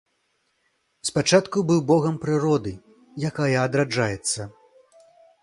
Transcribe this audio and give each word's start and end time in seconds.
Спачатку 1.09 1.57
быў 1.71 1.83
богам 1.91 2.17
прыроды, 2.23 2.73
якая 3.29 3.53
адраджаецца. 3.67 4.41